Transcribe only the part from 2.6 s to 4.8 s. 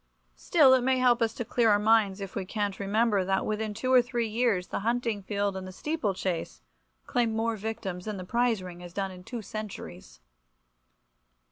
if we remember that within two or three years the